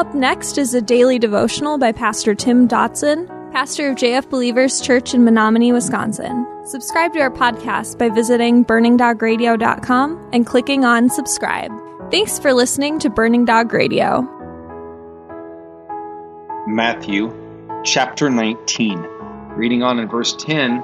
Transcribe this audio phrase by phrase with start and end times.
[0.00, 5.12] Up next is a daily devotional by Pastor Tim Dotson, pastor of JF Believers Church
[5.12, 6.46] in Menominee, Wisconsin.
[6.64, 11.70] Subscribe to our podcast by visiting burningdogradio.com and clicking on subscribe.
[12.10, 14.22] Thanks for listening to Burning Dog Radio.
[16.66, 17.30] Matthew
[17.84, 19.00] chapter 19.
[19.50, 20.82] Reading on in verse 10,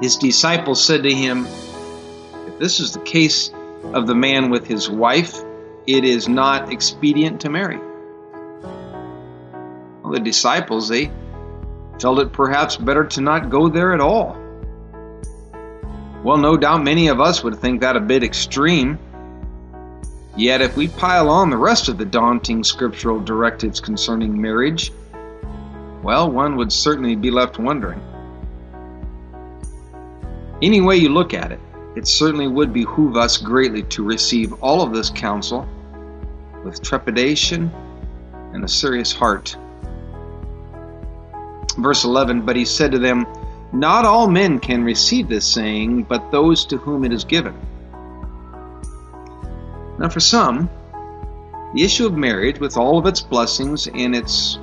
[0.00, 1.46] his disciples said to him,
[2.46, 3.50] If this is the case
[3.92, 5.43] of the man with his wife,
[5.86, 7.78] it is not expedient to marry.
[10.02, 11.10] Well, the disciples, they
[12.00, 14.36] felt it perhaps better to not go there at all.
[16.22, 18.98] Well, no doubt many of us would think that a bit extreme.
[20.36, 24.90] Yet, if we pile on the rest of the daunting scriptural directives concerning marriage,
[26.02, 28.00] well, one would certainly be left wondering.
[30.62, 31.60] Any way you look at it,
[31.96, 35.66] it certainly would behoove us greatly to receive all of this counsel
[36.64, 37.70] with trepidation
[38.52, 39.56] and a serious heart.
[41.76, 43.26] Verse 11 But he said to them,
[43.72, 47.54] Not all men can receive this saying, but those to whom it is given.
[49.98, 50.68] Now, for some,
[51.74, 54.58] the issue of marriage, with all of its blessings and its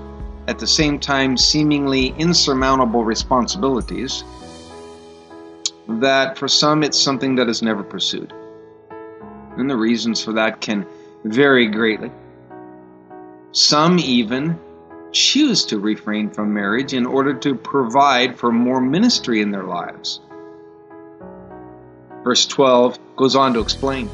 [0.48, 4.24] at the same time seemingly insurmountable responsibilities,
[6.00, 8.34] that for some it's something that is never pursued.
[9.58, 10.88] And the reasons for that can
[11.24, 12.12] vary greatly.
[13.52, 14.60] Some even
[15.12, 20.22] choose to refrain from marriage in order to provide for more ministry in their lives.
[22.24, 24.10] Verse 12 goes on to explain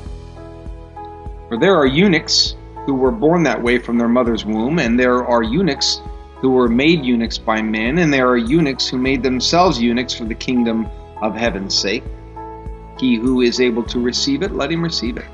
[1.49, 5.25] For there are eunuchs who were born that way from their mother's womb, and there
[5.25, 6.01] are eunuchs
[6.39, 10.23] who were made eunuchs by men, and there are eunuchs who made themselves eunuchs for
[10.23, 10.87] the kingdom
[11.21, 12.03] of heaven's sake.
[12.99, 15.25] He who is able to receive it, let him receive it.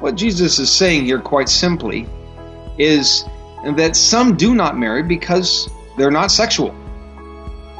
[0.00, 2.06] What Jesus is saying here, quite simply,
[2.78, 3.24] is
[3.76, 6.72] that some do not marry because they're not sexual,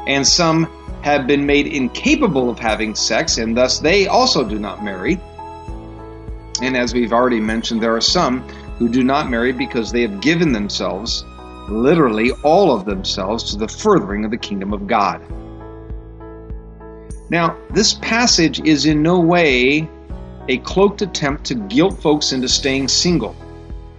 [0.07, 0.67] and some
[1.01, 5.17] have been made incapable of having sex, and thus they also do not marry.
[6.61, 8.41] And as we've already mentioned, there are some
[8.77, 11.23] who do not marry because they have given themselves,
[11.69, 15.21] literally all of themselves, to the furthering of the kingdom of God.
[17.29, 19.87] Now, this passage is in no way
[20.47, 23.35] a cloaked attempt to guilt folks into staying single,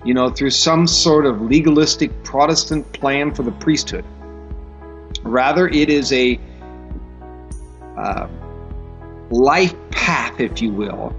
[0.04, 4.04] you know, through some sort of legalistic Protestant plan for the priesthood.
[5.22, 6.40] Rather, it is a
[7.96, 8.26] uh,
[9.30, 11.10] life path, if you will,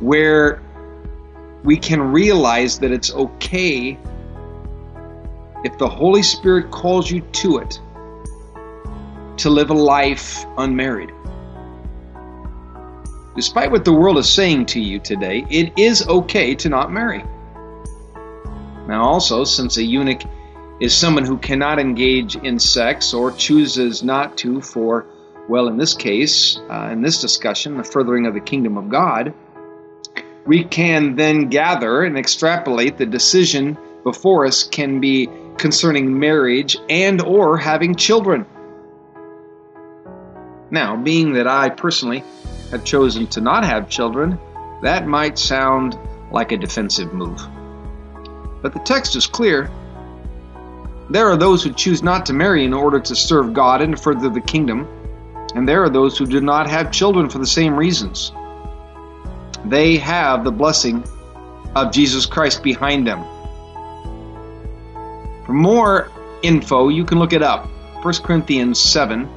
[0.00, 0.60] where
[1.62, 3.98] we can realize that it's okay
[5.64, 7.80] if the Holy Spirit calls you to it
[9.38, 11.12] to live a life unmarried.
[13.36, 17.24] Despite what the world is saying to you today, it is okay to not marry.
[18.86, 20.22] Now, also, since a eunuch
[20.78, 25.06] is someone who cannot engage in sex or chooses not to for,
[25.48, 29.34] well, in this case, uh, in this discussion, the furthering of the kingdom of God,
[30.46, 37.20] we can then gather and extrapolate the decision before us can be concerning marriage and
[37.22, 38.46] or having children.
[40.74, 42.24] Now, being that I personally
[42.72, 44.40] have chosen to not have children,
[44.82, 45.96] that might sound
[46.32, 47.40] like a defensive move.
[48.60, 49.70] But the text is clear.
[51.10, 54.02] There are those who choose not to marry in order to serve God and to
[54.02, 54.88] further the kingdom,
[55.54, 58.32] and there are those who do not have children for the same reasons.
[59.64, 61.04] They have the blessing
[61.76, 63.22] of Jesus Christ behind them.
[65.46, 66.10] For more
[66.42, 67.68] info, you can look it up.
[68.02, 69.28] 1 Corinthians 7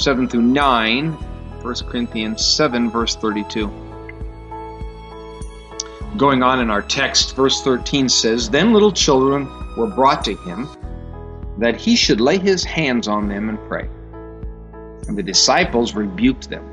[0.00, 3.66] 7 through 9, 1 Corinthians 7, verse 32.
[6.16, 9.46] Going on in our text, verse 13 says, Then little children
[9.76, 10.66] were brought to him,
[11.58, 13.90] that he should lay his hands on them and pray.
[15.06, 16.64] And the disciples rebuked them.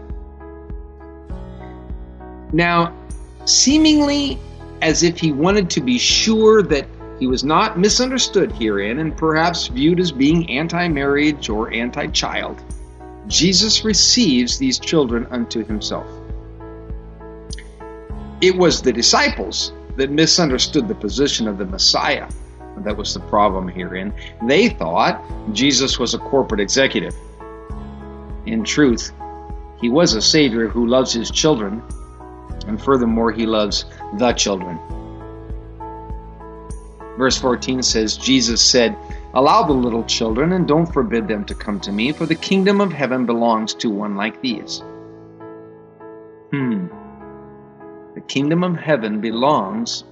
[2.53, 2.95] Now,
[3.43, 4.39] seemingly
[4.81, 6.87] as if he wanted to be sure that
[7.19, 12.63] he was not misunderstood herein and perhaps viewed as being anti marriage or anti child,
[13.27, 16.07] Jesus receives these children unto himself.
[18.41, 22.29] It was the disciples that misunderstood the position of the Messiah.
[22.77, 24.13] That was the problem herein.
[24.43, 27.15] They thought Jesus was a corporate executive.
[28.45, 29.11] In truth,
[29.81, 31.81] he was a Savior who loves his children,
[32.67, 33.85] and furthermore, he loves
[34.17, 34.79] the children.
[37.17, 38.95] Verse 14 says, Jesus said,
[39.33, 42.81] Allow the little children and don't forbid them to come to me, for the kingdom
[42.81, 44.81] of heaven belongs to one like these.
[46.51, 46.87] Hmm.
[48.15, 50.05] The kingdom of heaven belongs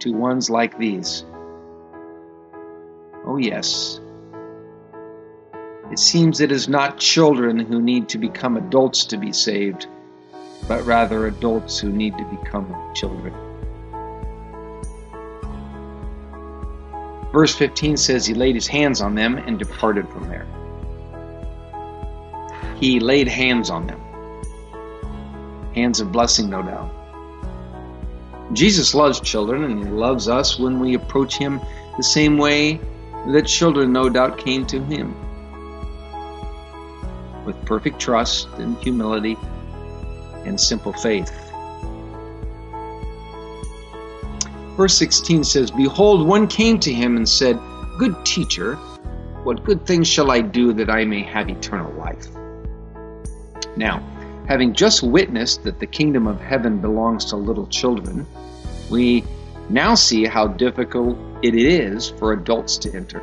[0.00, 1.24] to ones like these.
[3.26, 4.00] Oh, yes.
[5.90, 9.86] It seems it is not children who need to become adults to be saved,
[10.68, 13.34] but rather adults who need to become children.
[17.32, 20.46] Verse 15 says, He laid his hands on them and departed from there.
[22.80, 24.00] He laid hands on them.
[25.74, 26.90] Hands of blessing, no doubt.
[28.52, 31.60] Jesus loves children, and He loves us when we approach Him
[31.96, 32.80] the same way
[33.28, 35.14] that children no doubt came to Him
[37.44, 39.36] with perfect trust and humility
[40.44, 41.49] and simple faith.
[44.80, 47.60] Verse 16 says, Behold, one came to him and said,
[47.98, 48.76] Good teacher,
[49.44, 52.28] what good things shall I do that I may have eternal life?
[53.76, 54.02] Now,
[54.48, 58.26] having just witnessed that the kingdom of heaven belongs to little children,
[58.88, 59.22] we
[59.68, 63.22] now see how difficult it is for adults to enter.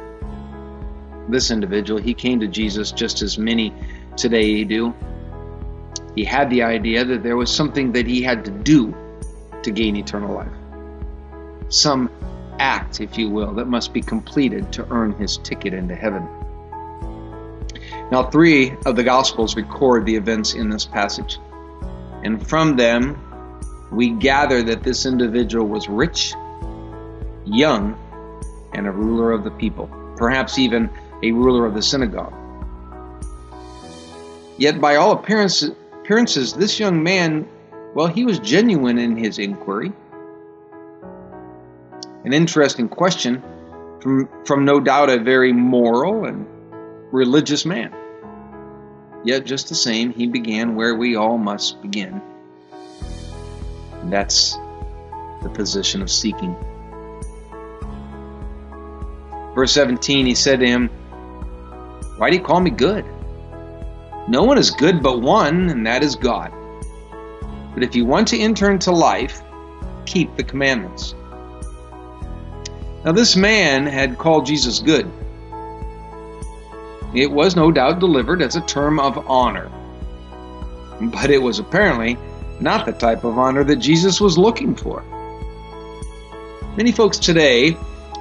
[1.27, 3.73] This individual, he came to Jesus just as many
[4.15, 4.93] today do.
[6.13, 8.93] He had the idea that there was something that he had to do
[9.63, 10.53] to gain eternal life
[11.69, 12.09] some
[12.59, 16.27] act, if you will, that must be completed to earn his ticket into heaven.
[18.11, 21.39] Now, three of the Gospels record the events in this passage,
[22.23, 23.21] and from them
[23.91, 26.33] we gather that this individual was rich,
[27.45, 27.97] young,
[28.73, 30.89] and a ruler of the people, perhaps even
[31.23, 32.33] a ruler of the synagogue.
[34.57, 35.73] Yet, by all appearances,
[36.53, 37.47] this young man,
[37.93, 39.91] well, he was genuine in his inquiry
[42.27, 43.41] an interesting question
[44.01, 46.45] from, from no doubt a very moral and
[47.13, 47.95] religious man.
[49.23, 52.21] Yet, just the same, he began where we all must begin.
[54.01, 54.57] And that's
[55.41, 56.53] the position of seeking.
[59.55, 60.89] Verse 17, he said to him,
[62.17, 63.05] Why do you call me good?
[64.27, 66.51] No one is good but one, and that is God.
[67.73, 69.41] But if you want to enter into life,
[70.05, 71.15] keep the commandments.
[73.07, 75.09] Now, this man had called Jesus good.
[77.13, 79.71] It was no doubt delivered as a term of honor,
[80.99, 82.17] but it was apparently
[82.59, 85.05] not the type of honor that Jesus was looking for.
[86.75, 87.77] Many folks today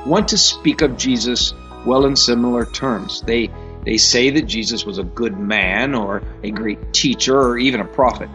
[0.06, 1.53] want to speak of Jesus
[1.85, 3.23] well in similar terms.
[3.23, 3.50] They
[3.85, 7.85] they say that Jesus was a good man or a great teacher or even a
[7.85, 8.31] prophet.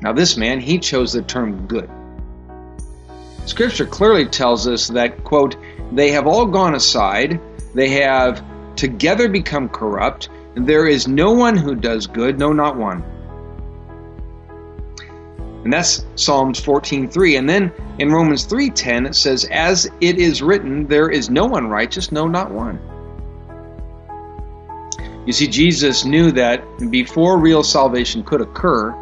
[0.00, 1.90] Now this man, he chose the term good.
[3.44, 5.56] Scripture clearly tells us that, quote,
[5.92, 7.40] they have all gone aside,
[7.74, 8.42] they have
[8.76, 13.02] together become corrupt, and there is no one who does good, no, not one.
[15.64, 17.38] And that's Psalms 14:3.
[17.38, 21.68] And then in Romans 3:10 it says, "As it is written, there is no one
[21.68, 22.80] righteous, no, not one."
[25.24, 28.92] You see, Jesus knew that before real salvation could occur,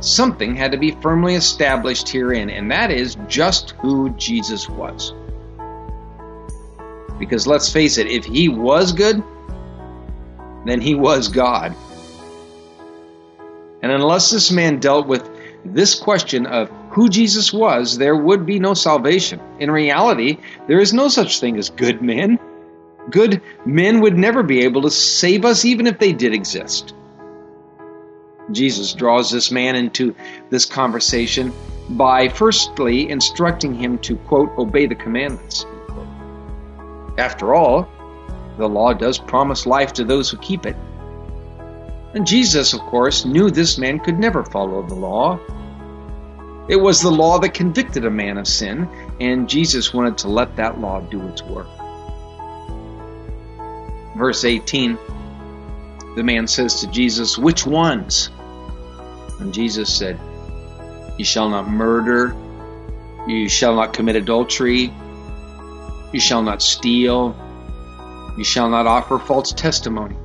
[0.00, 5.12] something had to be firmly established herein, and that is just who Jesus was.
[7.18, 9.22] Because let's face it, if he was good,
[10.66, 11.74] then he was God.
[13.82, 15.28] And unless this man dealt with
[15.64, 19.40] this question of who Jesus was, there would be no salvation.
[19.58, 20.38] In reality,
[20.68, 22.38] there is no such thing as good men.
[23.10, 26.94] Good men would never be able to save us, even if they did exist.
[28.54, 30.14] Jesus draws this man into
[30.50, 31.52] this conversation
[31.90, 35.66] by firstly instructing him to, quote, obey the commandments.
[37.18, 37.88] After all,
[38.58, 40.76] the law does promise life to those who keep it.
[42.14, 45.38] And Jesus, of course, knew this man could never follow the law.
[46.68, 48.88] It was the law that convicted a man of sin,
[49.20, 51.68] and Jesus wanted to let that law do its work.
[54.16, 54.98] Verse 18
[56.14, 58.30] the man says to Jesus, Which ones?
[59.42, 60.20] And Jesus said,
[61.18, 62.36] You shall not murder,
[63.26, 64.94] you shall not commit adultery,
[66.12, 67.34] you shall not steal,
[68.38, 70.16] you shall not offer false testimony.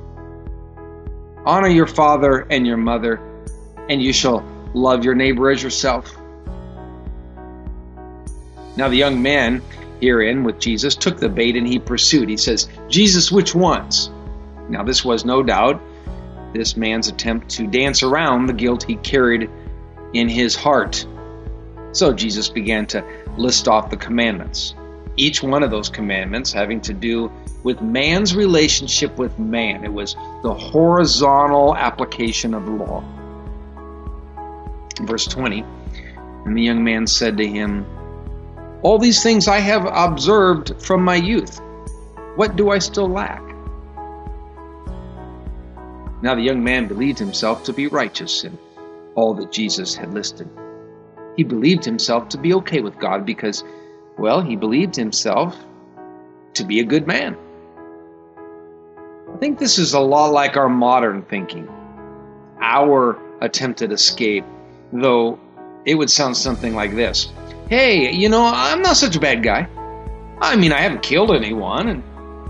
[1.44, 3.20] Honor your father and your mother,
[3.88, 6.16] and you shall love your neighbor as yourself.
[8.76, 9.62] Now, the young man
[10.00, 12.28] herein with Jesus took the bait and he pursued.
[12.28, 14.10] He says, Jesus, which ones?
[14.68, 15.82] Now, this was no doubt
[16.52, 19.50] this man's attempt to dance around the guilt he carried
[20.12, 21.06] in his heart.
[21.92, 23.04] So Jesus began to
[23.36, 24.74] list off the commandments,
[25.16, 27.30] each one of those commandments having to do
[27.62, 29.84] with man's relationship with man.
[29.84, 33.04] It was the horizontal application of law.
[35.00, 35.64] Verse 20
[36.44, 37.86] And the young man said to him,
[38.82, 41.60] All these things I have observed from my youth.
[42.36, 43.47] What do I still lack?
[46.20, 48.58] Now the young man believed himself to be righteous in
[49.14, 50.48] all that Jesus had listed.
[51.36, 53.62] He believed himself to be okay with God because,
[54.18, 55.56] well, he believed himself
[56.54, 57.36] to be a good man.
[59.32, 61.68] I think this is a lot like our modern thinking,
[62.60, 64.44] our attempted escape,
[64.92, 65.38] though
[65.84, 67.28] it would sound something like this
[67.68, 69.68] Hey, you know, I'm not such a bad guy.
[70.40, 72.02] I mean, I haven't killed anyone and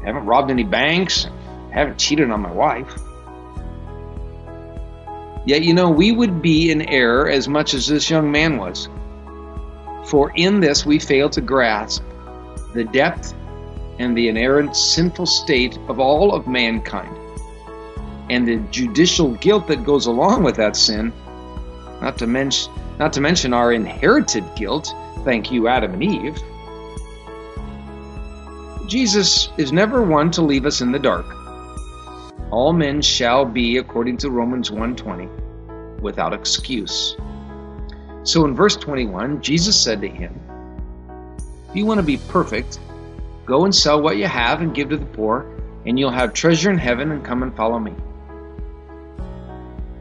[0.04, 1.34] haven't robbed any banks, and
[1.72, 2.94] haven't cheated on my wife.
[5.48, 8.90] Yet, you know, we would be in error as much as this young man was.
[10.04, 12.04] For in this we fail to grasp
[12.74, 13.32] the depth
[13.98, 17.16] and the inerrant sinful state of all of mankind,
[18.28, 21.14] and the judicial guilt that goes along with that sin,
[22.02, 26.38] not to mention, not to mention our inherited guilt, thank you, Adam and Eve.
[28.86, 31.37] Jesus is never one to leave us in the dark.
[32.50, 35.28] All men shall be, according to Romans 1:20,
[36.00, 37.16] without excuse.
[38.22, 40.38] So in verse 21, Jesus said to him,
[41.68, 42.78] If you want to be perfect,
[43.44, 45.46] go and sell what you have and give to the poor,
[45.86, 47.92] and you'll have treasure in heaven, and come and follow me.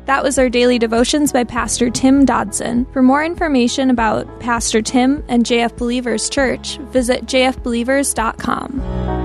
[0.06, 2.86] That was our daily devotions by Pastor Tim Dodson.
[2.94, 9.17] For more information about Pastor Tim and JF Believers Church, visit jfbelievers.com.